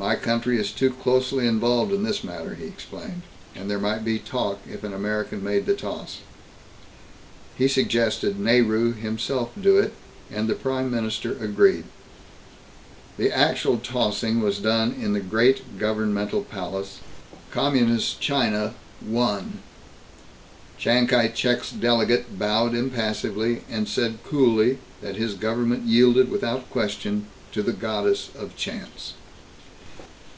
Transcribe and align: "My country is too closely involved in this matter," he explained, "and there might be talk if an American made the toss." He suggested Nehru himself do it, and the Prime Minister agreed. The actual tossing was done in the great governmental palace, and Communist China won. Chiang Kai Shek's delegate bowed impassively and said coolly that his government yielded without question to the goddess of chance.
"My 0.00 0.14
country 0.14 0.58
is 0.60 0.70
too 0.70 0.90
closely 0.90 1.44
involved 1.44 1.92
in 1.92 2.04
this 2.04 2.22
matter," 2.22 2.54
he 2.54 2.66
explained, 2.66 3.22
"and 3.56 3.68
there 3.68 3.80
might 3.80 4.04
be 4.04 4.20
talk 4.20 4.60
if 4.72 4.84
an 4.84 4.92
American 4.92 5.42
made 5.42 5.66
the 5.66 5.74
toss." 5.74 6.18
He 7.56 7.66
suggested 7.66 8.38
Nehru 8.38 8.92
himself 8.92 9.50
do 9.60 9.76
it, 9.78 9.92
and 10.30 10.46
the 10.48 10.54
Prime 10.54 10.88
Minister 10.92 11.32
agreed. 11.42 11.82
The 13.16 13.32
actual 13.36 13.78
tossing 13.78 14.40
was 14.40 14.60
done 14.60 14.92
in 14.92 15.14
the 15.14 15.18
great 15.20 15.80
governmental 15.80 16.44
palace, 16.44 17.00
and 17.32 17.50
Communist 17.50 18.20
China 18.20 18.76
won. 19.04 19.58
Chiang 20.78 21.08
Kai 21.08 21.32
Shek's 21.34 21.72
delegate 21.72 22.38
bowed 22.38 22.72
impassively 22.72 23.62
and 23.68 23.88
said 23.88 24.22
coolly 24.22 24.78
that 25.00 25.16
his 25.16 25.34
government 25.34 25.86
yielded 25.86 26.30
without 26.30 26.70
question 26.70 27.26
to 27.50 27.64
the 27.64 27.72
goddess 27.72 28.30
of 28.38 28.54
chance. 28.54 29.14